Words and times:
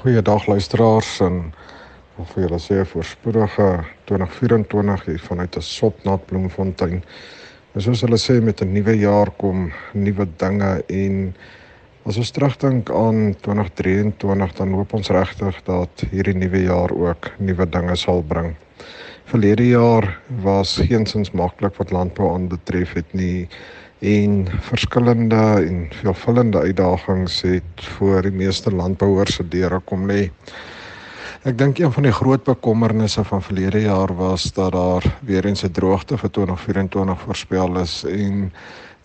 Goeiedag 0.00 0.46
luisteraars 0.48 1.18
en 1.20 1.34
of 2.16 2.30
vir 2.32 2.46
julle 2.46 2.58
sê 2.64 2.76
voorspoedige 2.88 3.64
2024 4.08 5.02
hier 5.10 5.18
vanuit 5.20 5.56
'n 5.56 5.60
sopnat 5.60 6.24
Bloemfontein. 6.26 7.02
En 7.74 7.82
soos 7.84 8.00
hulle 8.00 8.16
sê 8.16 8.40
met 8.40 8.62
'n 8.62 8.72
nuwe 8.72 8.94
jaar 8.96 9.30
kom 9.36 9.68
nuwe 9.92 10.26
dinge 10.36 10.82
en 10.88 11.36
as 12.06 12.16
ons 12.16 12.30
terugdink 12.30 12.90
aan 12.90 13.36
2023 13.40 14.54
dan 14.54 14.72
hoop 14.72 14.94
ons 14.94 15.08
regtig 15.08 15.62
dat 15.64 16.04
hierdie 16.10 16.34
nuwe 16.34 16.62
jaar 16.62 16.90
ook 16.90 17.30
nuwe 17.38 17.68
dinge 17.68 17.96
sal 17.96 18.22
bring. 18.22 18.56
Verlede 19.24 19.68
jaar 19.68 20.20
was 20.42 20.76
geensins 20.76 21.30
maklik 21.30 21.76
wat 21.76 21.90
landbou 21.90 22.32
aanbetref 22.32 22.92
het 22.92 23.12
nie 23.12 23.48
en 24.00 24.46
verskillende 24.60 25.36
en 25.36 25.88
veelvullende 25.92 26.58
uitdagings 26.58 27.40
het 27.42 27.86
voor 27.96 28.22
die 28.22 28.32
meeste 28.32 28.72
landbouers 28.72 29.34
se 29.34 29.48
deure 29.48 29.80
kom 29.84 30.06
lê. 30.08 30.30
Ek 31.44 31.58
dink 31.58 31.78
een 31.78 31.92
van 31.92 32.04
die 32.04 32.12
groot 32.12 32.44
bekommernisse 32.44 33.24
van 33.24 33.42
verlede 33.42 33.80
jaar 33.80 34.12
was 34.16 34.52
dat 34.56 34.72
daar 34.72 35.04
weer 35.20 35.46
eens 35.46 35.64
'n 35.64 35.72
droogte 35.72 36.18
vir 36.18 36.30
2024 36.30 37.20
voorspel 37.20 37.78
is 37.80 38.04
en 38.04 38.52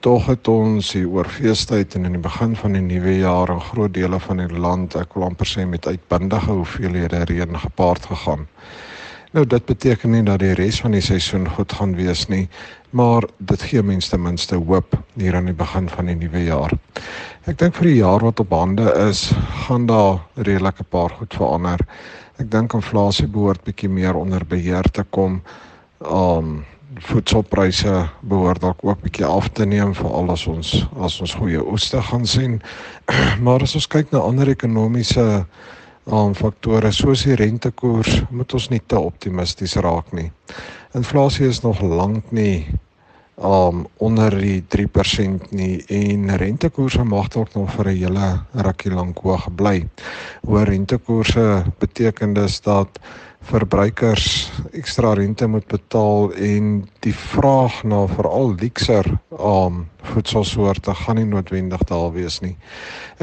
tog 0.00 0.26
het 0.26 0.48
ons 0.48 0.92
hier 0.92 1.08
oor 1.08 1.28
feestyd 1.28 1.94
en 1.94 2.04
in 2.04 2.12
die 2.12 2.20
begin 2.20 2.56
van 2.56 2.72
die 2.72 2.82
nuwe 2.82 3.18
jaar 3.18 3.50
in 3.50 3.60
groot 3.60 3.94
dele 3.94 4.20
van 4.20 4.36
die 4.36 4.58
land 4.58 4.94
ek 4.94 5.14
wil 5.14 5.24
amper 5.24 5.46
sê 5.46 5.66
met 5.66 5.86
uitbundige 5.86 6.50
hoeveelhede 6.50 7.24
reën 7.24 7.58
gepaard 7.58 8.06
gegaan. 8.06 8.46
Nou 9.34 9.42
dit 9.50 9.64
beteken 9.66 10.12
nie 10.14 10.22
dat 10.22 10.38
die 10.38 10.52
res 10.54 10.76
van 10.78 10.92
die 10.94 11.02
seisoen 11.02 11.48
goed 11.56 11.72
gaan 11.74 11.96
wees 11.98 12.20
nie, 12.30 12.44
maar 12.94 13.24
dit 13.50 13.62
gee 13.66 13.82
mense 13.82 14.12
ten 14.12 14.22
minste 14.22 14.54
hoop 14.54 14.94
hier 15.18 15.34
aan 15.34 15.48
die 15.50 15.56
begin 15.58 15.88
van 15.90 16.06
die 16.06 16.14
nuwe 16.20 16.44
jaar. 16.44 16.70
Ek 17.50 17.58
dink 17.58 17.74
vir 17.74 17.88
die 17.88 17.96
jaar 17.96 18.22
wat 18.22 18.42
op 18.44 18.54
hande 18.54 18.86
is, 19.08 19.24
gaan 19.64 19.88
daar 19.90 20.20
redelik 20.36 20.78
'n 20.84 20.86
paar 20.94 21.10
goed 21.18 21.34
verander. 21.34 21.82
Ek 22.38 22.50
dink 22.50 22.74
inflasie 22.78 23.26
behoort 23.26 23.64
bietjie 23.64 23.90
meer 23.90 24.14
onder 24.14 24.46
beheer 24.46 24.86
te 24.92 25.02
kom. 25.10 25.42
Um 25.98 26.64
voedselpryse 27.00 28.08
behoort 28.22 28.60
dalk 28.60 28.78
ook 28.86 29.02
bietjie 29.02 29.26
af 29.26 29.48
te 29.48 29.66
neem 29.66 29.94
veral 29.94 30.30
as 30.30 30.46
ons 30.46 30.86
as 31.00 31.20
ons 31.20 31.34
goeie 31.34 31.58
oeste 31.58 32.02
gaan 32.02 32.26
sien. 32.26 32.62
maar 33.44 33.62
as 33.62 33.74
ons 33.74 33.86
kyk 33.86 34.12
na 34.12 34.18
ander 34.18 34.48
ekonomiese 34.48 35.44
aan 36.12 36.34
faktore 36.36 36.92
soos 36.92 37.24
die 37.24 37.36
rentekoers 37.40 38.22
moet 38.30 38.52
ons 38.52 38.68
nie 38.68 38.82
te 38.86 38.98
optimisties 39.00 39.76
raak 39.80 40.12
nie. 40.12 40.30
Inflasie 40.94 41.48
is 41.48 41.62
nog 41.64 41.80
lank 41.80 42.30
nie 42.30 42.66
um 43.34 43.86
onder 43.98 44.30
die 44.38 44.62
3% 44.70 45.50
nie 45.50 45.82
en 45.90 46.36
rentekoerse 46.38 47.02
mag 47.04 47.28
dalk 47.34 47.54
nog 47.54 47.72
vir 47.74 47.88
'n 47.88 47.96
hele 47.96 48.28
rukkie 48.54 48.92
lank 48.92 49.18
hoog 49.18 49.48
bly. 49.56 49.88
Hoë 50.46 50.64
rentekoerse 50.64 51.64
beteken 51.78 52.34
dus 52.34 52.60
dat 52.60 52.88
verbruikers 53.44 54.50
ekstra 54.72 55.12
rente 55.14 55.46
moet 55.46 55.66
betaal 55.68 56.32
en 56.32 56.70
die 57.04 57.14
vraag 57.14 57.82
na 57.84 58.04
veral 58.08 58.54
luxer 58.60 59.06
um 59.36 59.84
voedselsoorte 60.14 60.94
gaan 60.94 61.20
nie 61.20 61.26
noodwendig 61.28 61.84
daar 61.88 62.10
wees 62.14 62.40
nie. 62.44 62.54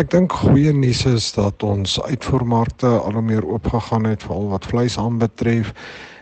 Ek 0.01 0.11
dink 0.13 0.33
goeie 0.43 0.73
nuus 0.73 1.05
is 1.09 1.31
dat 1.37 1.63
ons 1.63 1.97
uitvoermarkte 2.01 2.89
al 3.01 3.17
hoe 3.17 3.25
meer 3.25 3.45
oopgegaan 3.47 4.09
het 4.09 4.25
veral 4.27 4.49
wat 4.53 4.69
vleis 4.69 4.97
aanbetref 5.01 5.73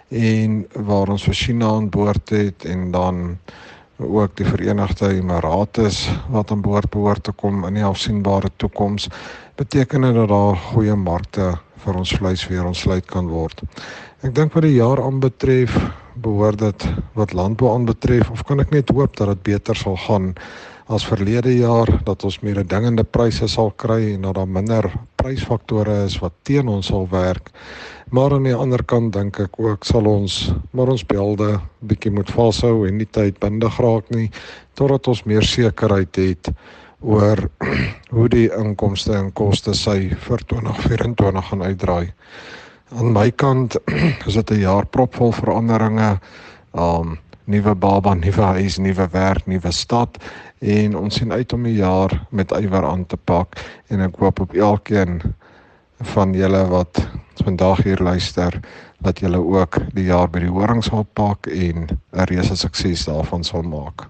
en 0.09 0.63
waar 0.89 1.11
ons 1.13 1.27
vir 1.27 1.37
China 1.37 1.73
aan 1.77 1.89
boord 1.93 2.31
het 2.33 2.65
en 2.65 2.91
dan 2.95 3.37
ook 3.99 4.35
die 4.39 4.47
Verenigde 4.47 5.09
Emirate 5.13 5.89
wat 6.31 6.51
aan 6.51 6.61
boord 6.61 6.89
behoort 6.89 7.23
te 7.23 7.31
kom 7.31 7.65
in 7.67 7.75
die 7.79 7.83
afsienbare 7.83 8.49
toekoms 8.55 9.09
beteken 9.59 10.01
dit 10.07 10.15
dat 10.15 10.29
daar 10.31 10.55
goeie 10.71 10.95
markte 10.95 11.57
vir 11.83 11.99
ons 11.99 12.13
vleis 12.15 12.45
weer 12.47 12.65
ontsluit 12.65 13.05
kan 13.11 13.27
word. 13.27 13.61
Ek 14.23 14.33
dink 14.35 14.55
wat 14.55 14.63
die 14.63 14.77
jaar 14.77 15.01
aanbetref, 15.03 15.75
behoort 16.19 16.59
dit 16.59 16.87
wat 17.15 17.35
landbou 17.35 17.73
aanbetref 17.73 18.31
of 18.31 18.43
kan 18.47 18.59
ek 18.63 18.71
net 18.75 18.91
hoop 18.91 19.15
dat 19.19 19.33
dit 19.33 19.43
beter 19.53 19.75
sal 19.75 19.99
gaan 20.07 20.33
as 20.89 21.05
verlede 21.05 21.51
jaar 21.53 21.89
dat 22.05 22.23
ons 22.25 22.39
meer 22.41 22.63
dingende 22.65 23.03
pryse 23.05 23.45
sal 23.47 23.69
kry 23.77 24.15
en 24.15 24.23
dat 24.25 24.39
daar 24.39 24.49
minder 24.49 24.87
prysfaktore 25.21 25.99
is 26.07 26.17
wat 26.23 26.33
teen 26.49 26.67
ons 26.67 26.89
sal 26.89 27.05
werk. 27.11 27.51
Maar 28.09 28.33
aan 28.39 28.47
die 28.49 28.55
ander 28.57 28.81
kant 28.81 29.13
dink 29.13 29.37
ek 29.43 29.59
ook 29.61 29.85
sal 29.85 30.09
ons 30.09 30.49
maar 30.73 30.89
ons 30.89 31.05
beelde 31.05 31.59
bietjie 31.85 32.11
moet 32.15 32.31
vashou 32.33 32.87
en 32.87 32.97
nie 32.97 33.05
tyd 33.05 33.37
bindig 33.43 33.77
raak 33.77 34.09
nie 34.09 34.31
totdat 34.73 35.11
ons 35.13 35.23
meer 35.29 35.45
sekerheid 35.45 36.17
het 36.17 36.49
oor 37.05 37.45
hoe 38.15 38.27
die 38.33 38.49
inkomste 38.49 39.13
en 39.13 39.29
koste 39.37 39.77
sy 39.77 40.09
vir 40.25 40.45
2024 40.49 41.49
gaan 41.51 41.65
uitdraai. 41.69 42.09
Aan 42.97 43.13
my 43.13 43.29
kant 43.29 43.77
is 44.27 44.33
dit 44.41 44.57
'n 44.57 44.65
jaar 44.65 44.89
propvol 44.89 45.37
veranderinge. 45.37 46.17
Um 46.73 47.19
nuwe 47.49 47.73
baba, 47.75 48.13
nuwe 48.15 48.45
huis, 48.53 48.77
nuwe 48.77 49.07
werk, 49.11 49.47
nuwe 49.49 49.71
stad 49.73 50.19
en 50.59 50.95
ons 50.99 51.15
sien 51.19 51.33
uit 51.33 51.53
om 51.53 51.65
die 51.65 51.79
jaar 51.79 52.13
met 52.29 52.53
ywer 52.53 52.85
aan 52.85 53.05
te 53.09 53.17
pak 53.17 53.57
en 53.89 54.05
ek 54.05 54.19
hoop 54.21 54.43
op 54.45 54.53
elkeen 54.53 55.19
van 56.13 56.35
julle 56.37 56.61
wat 56.69 57.01
vandag 57.43 57.83
hier 57.87 58.03
luister 58.03 58.59
dat 59.03 59.19
julle 59.23 59.39
ook 59.39 59.79
die 59.95 60.05
jaar 60.11 60.29
by 60.29 60.43
die 60.43 60.53
horings 60.53 60.91
sal 60.91 61.07
pak 61.17 61.47
en 61.47 61.87
'n 61.89 62.29
reuse 62.31 62.55
sukses 62.55 63.05
daarvan 63.05 63.43
sal 63.43 63.63
maak. 63.63 64.07